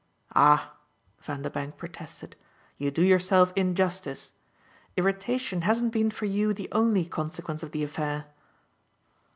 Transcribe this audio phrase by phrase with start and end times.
[0.33, 0.73] "Ah,"
[1.21, 2.35] Vanderbank protested,
[2.79, 4.31] "you do yourself injustice.
[4.97, 8.25] Irritation hasn't been for you the only consequence of the affair."